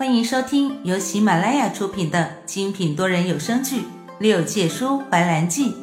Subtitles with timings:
[0.00, 3.82] 欢迎收听由喜马拉雅出品的精品多人有声剧
[4.18, 5.74] 《六界书怀兰记》，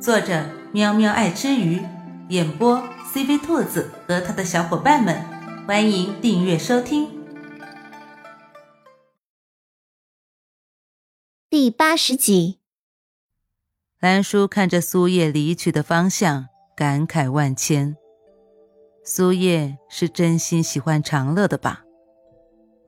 [0.00, 1.80] 作者喵喵爱吃鱼，
[2.30, 2.82] 演播
[3.14, 5.24] CV 兔子和他的小伙伴们。
[5.68, 7.08] 欢迎订阅收听。
[11.48, 12.58] 第八十集，
[14.00, 17.96] 兰叔看着苏叶离去的方向，感慨万千。
[19.04, 21.84] 苏叶是真心喜欢长乐的吧？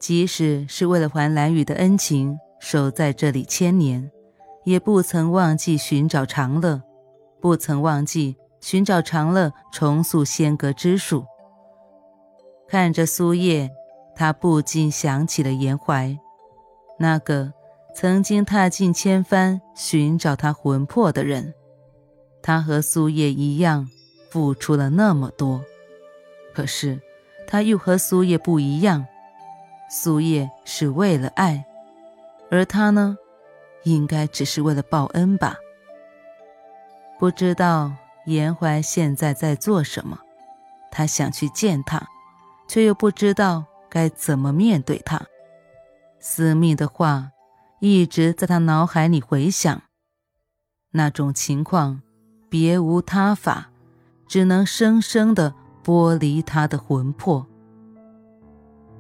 [0.03, 4.11] 即使是为了还蓝雨的恩情，守在这里千年，
[4.65, 6.83] 也不曾忘记寻找长乐，
[7.41, 11.25] 不曾忘记寻找长乐重塑仙阁之术。
[12.67, 13.71] 看着苏叶，
[14.17, 16.19] 他不禁想起了颜怀，
[16.99, 17.53] 那个
[17.95, 21.55] 曾经踏进千帆寻找他魂魄的人。
[22.43, 23.89] 他和苏叶一样，
[24.33, 25.61] 付出了那么多，
[26.53, 27.01] 可是
[27.47, 29.07] 他又和苏叶不一样。
[29.95, 31.63] 苏叶是为了爱，
[32.51, 33.15] 而他呢，
[33.83, 35.55] 应该只是为了报恩吧。
[37.19, 37.93] 不知道
[38.25, 40.19] 严怀现在在做什么，
[40.91, 42.09] 他想去见他，
[42.67, 45.21] 却又不知道该怎么面对他。
[46.21, 47.31] 思密的话
[47.79, 49.83] 一直在他脑海里回响，
[50.93, 52.01] 那种情况
[52.49, 53.71] 别无他法，
[54.27, 55.53] 只能生生的
[55.85, 57.47] 剥离他的魂魄。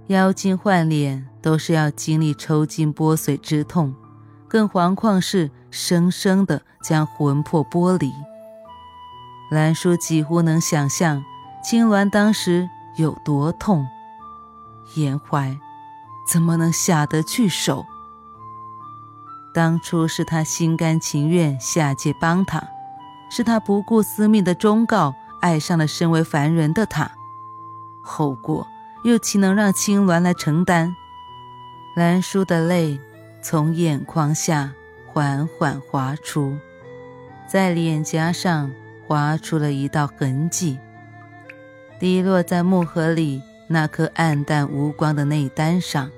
[0.08, 3.95] 妖精换脸都是要经历抽筋剥髓之痛，
[4.48, 8.12] 更何况是生生的将魂魄剥离。
[9.50, 11.23] 兰叔几乎能想象
[11.62, 13.86] 青鸾当时有多痛，
[14.95, 15.56] 颜怀
[16.30, 17.86] 怎么能下得去手？
[19.55, 22.62] 当初是他心甘情愿下界帮他，
[23.30, 27.11] 是他不顾司命的忠告，爱上了身为凡人的他，
[28.03, 28.67] 后果。
[29.05, 30.95] 又岂能让青鸾来承担？
[31.97, 32.98] 兰叔的泪
[33.42, 34.72] 从眼眶下
[35.06, 36.56] 缓缓滑出，
[37.47, 38.70] 在脸颊上
[39.07, 40.79] 划出了一道痕迹，
[41.98, 46.11] 滴落在木盒里那颗暗淡无光的内丹上。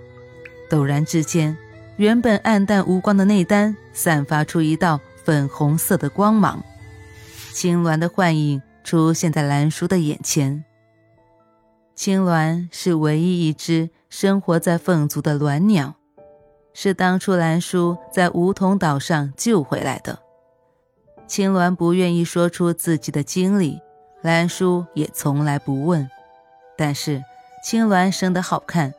[0.70, 1.56] 陡然之间，
[1.96, 6.62] 原本暗淡无光的内丹散发出一道粉红色的光芒，
[7.52, 10.64] 青鸾的幻影出现在兰叔的眼前。
[11.94, 15.94] 青鸾是唯一一只生活在凤族的鸾鸟，
[16.72, 20.18] 是当初兰叔在梧桐岛上救回来的。
[21.28, 23.80] 青鸾不愿意说出自己的经历，
[24.22, 26.10] 兰叔也从来不问。
[26.76, 27.22] 但是
[27.64, 28.92] 青鸾生得好看，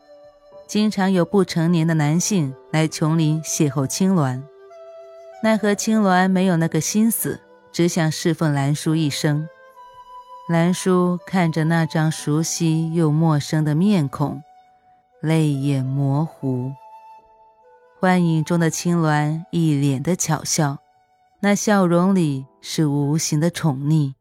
[0.65, 4.41] 经常有不成年的男性来琼林邂逅青鸾，
[5.43, 7.41] 奈何青鸾没有那个心思，
[7.73, 9.47] 只想侍奉兰叔一生。
[10.47, 14.43] 兰叔看着那张熟悉又陌生的面孔，
[15.19, 16.71] 泪眼模糊。
[17.99, 20.77] 幻影中的青鸾一脸的巧笑，
[21.39, 24.13] 那笑容里是无形的宠溺。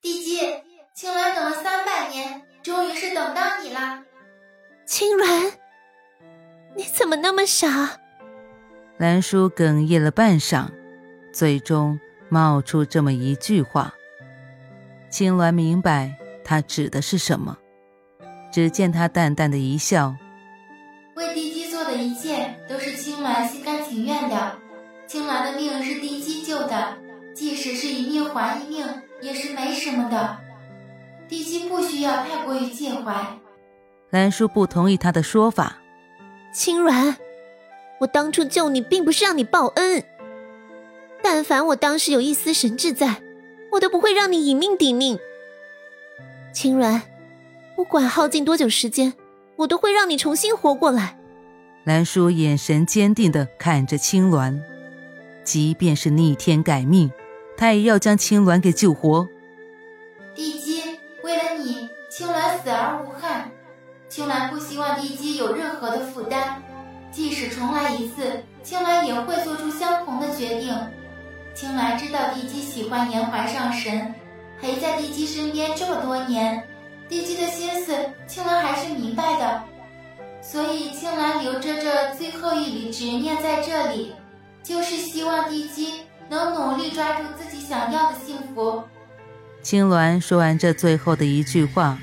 [0.00, 0.38] 帝姬，
[0.94, 4.04] 青鸾等了三百年，终于是等到你了。
[4.86, 5.52] 青鸾，
[6.74, 8.00] 你怎么那么傻？
[8.96, 10.68] 兰叔哽咽了半晌，
[11.34, 12.00] 最终
[12.30, 13.92] 冒出这么一句话。
[15.10, 16.14] 青鸾明白
[16.44, 17.56] 他指的是什么，
[18.52, 20.14] 只见他淡淡的一笑
[21.16, 24.56] ：“为帝姬做的一切都是青鸾心甘情愿的。
[25.06, 26.98] 青鸾的命是帝姬救的，
[27.34, 28.86] 即使是一命还一命，
[29.22, 30.38] 也是没什么的。
[31.26, 33.38] 帝姬不需要太过于介怀。”
[34.10, 35.78] 兰叔不同意他的说法
[36.52, 37.16] ：“青鸾，
[38.00, 40.04] 我当初救你并不是让你报恩，
[41.22, 43.22] 但凡我当时有一丝神智在。”
[43.78, 45.16] 我都不会让你以命抵命，
[46.52, 47.00] 青鸾，
[47.76, 49.14] 不管耗尽多久时间，
[49.54, 51.16] 我都会让你重新活过来。
[51.84, 54.60] 兰叔眼神坚定的看着青鸾，
[55.44, 57.12] 即便是逆天改命，
[57.56, 59.28] 他也要将青鸾给救活。
[60.34, 60.82] 帝姬，
[61.22, 63.48] 为了你，青鸾死而无憾。
[64.08, 66.60] 青鸾不希望帝姬有任何的负担，
[67.12, 70.76] 即使重来一次，青鸾也会做出相同的决定。
[71.58, 74.14] 青鸾知道帝姬喜欢颜怀上神，
[74.60, 76.62] 陪在帝姬身边这么多年，
[77.08, 77.92] 帝姬的心思
[78.28, 79.64] 青鸾还是明白的，
[80.40, 84.14] 所以青鸾留着这最后一缕执念在这里，
[84.62, 88.84] 就是希望帝姬能努力抓住自己想要的幸福。
[89.60, 91.98] 青鸾说完这最后的一句话，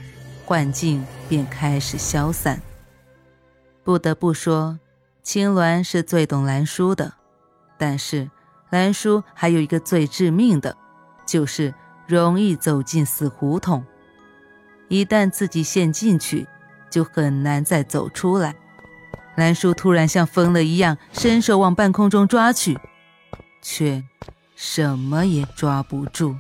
[0.46, 2.62] 幻境便开始消散。
[3.86, 4.78] 不得不说，
[5.24, 7.14] 青鸾是最懂兰叔的，
[7.78, 8.30] 但是。
[8.70, 10.76] 兰叔还有一个最致命的，
[11.26, 11.74] 就是
[12.08, 13.86] 容易走进死胡同。
[14.88, 16.48] 一旦自己陷进去，
[16.90, 18.56] 就很难再走出来。
[19.36, 22.78] 兰叔突然像疯了一样，伸手往半空中抓去，
[23.62, 24.04] 却
[24.56, 26.36] 什么也抓不住，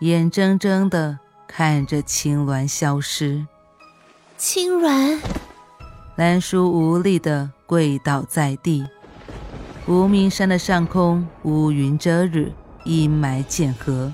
[0.00, 3.46] 眼睁睁的看着青鸾消失。
[4.36, 5.18] 青鸾，
[6.16, 8.86] 兰叔无力的跪倒在地。
[9.86, 12.52] 无名山的上空乌云遮日，
[12.84, 14.12] 阴霾渐合。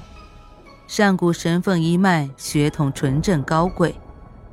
[0.86, 3.94] 上古神凤一脉血统纯正高贵，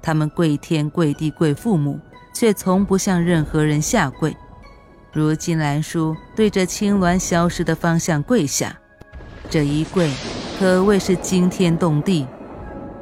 [0.02, 2.00] 他们跪天跪地跪父母。
[2.32, 4.38] 却从不向任何人下跪。
[5.12, 8.78] 如今兰叔对着青鸾消失的方向跪下，
[9.50, 10.10] 这一跪
[10.58, 12.26] 可谓是惊天动地，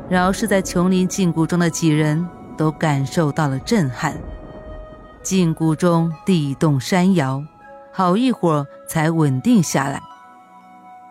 [0.09, 2.27] 饶是在琼林禁锢中的几人
[2.57, 4.17] 都感受到了震撼。
[5.21, 7.43] 禁锢中地动山摇，
[7.97, 9.99] 好一会儿才稳定下来。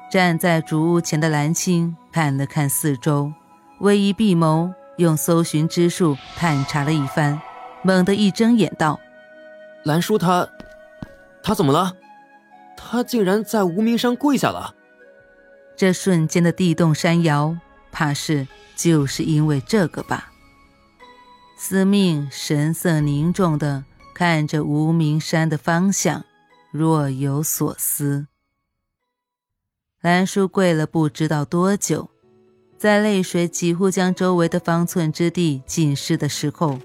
[0.09, 3.33] 站在竹屋前的蓝青看了看四周，
[3.81, 7.43] 微一闭眸，用搜寻之术探查了一番。
[7.83, 9.01] 猛地一睁眼，道
[9.85, 10.49] ：“兰叔，他，
[11.43, 11.93] 他怎么了？
[12.77, 14.73] 他竟然在无名山跪下了。
[15.75, 17.57] 这瞬间的地动山摇，
[17.91, 18.47] 怕是
[18.77, 20.31] 就是因为这个吧？”
[21.59, 23.83] 司命神色凝重的
[24.15, 26.25] 看着无名山的方向，
[26.77, 28.27] 若有所思。
[30.03, 32.11] 兰叔跪了不知道多久，
[32.79, 36.79] 在泪水几乎将周围的方寸之地浸湿的时候。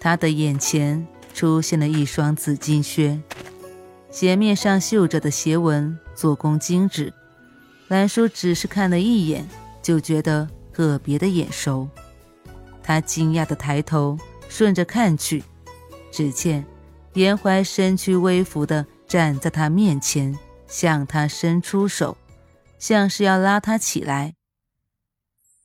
[0.00, 3.20] 他的眼前出现了一双紫金靴，
[4.10, 7.12] 鞋面上绣着的鞋纹做工精致。
[7.88, 9.46] 兰叔只是看了一眼，
[9.82, 11.88] 就觉得特别的眼熟。
[12.82, 14.16] 他惊讶地抬头，
[14.48, 15.44] 顺着看去，
[16.10, 16.64] 只见
[17.14, 20.38] 严怀身躯微浮的站在他面前，
[20.68, 22.16] 向他伸出手，
[22.78, 24.34] 像是要拉他起来。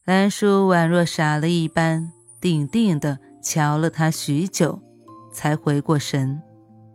[0.06, 2.12] 兰叔宛若傻了一般，
[2.42, 3.20] 定定的。
[3.46, 4.82] 瞧了他许久，
[5.34, 6.42] 才回过神。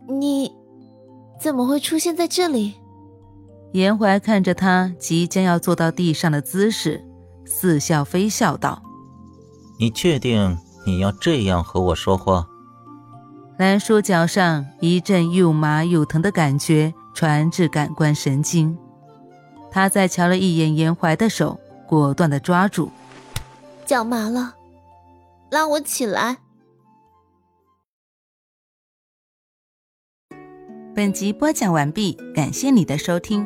[0.08, 0.50] 你
[1.38, 2.76] 怎么会出现在这里？
[3.74, 7.04] 严怀看着他即将要坐到地上的姿势，
[7.44, 8.82] 似笑非笑道
[9.78, 10.56] ：“你确定
[10.86, 12.48] 你要这样和我说话？”
[13.58, 18.78] 兰叔脚上一阵又麻又疼的感觉传至感官神经，
[19.68, 22.88] 他再瞧了一眼严怀的手，果断的抓住，
[23.84, 24.54] 脚麻了。
[25.50, 26.38] 拉我起来。
[30.94, 33.44] 本集播讲完毕，感谢你的收听。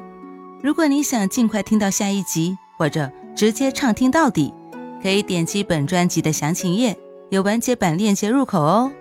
[0.63, 4.53] 如果你想尽快听到下一集，或者直接畅听到底，
[5.03, 6.99] 可以点击本专辑的详情页，
[7.31, 8.93] 有完结版链接入口哦。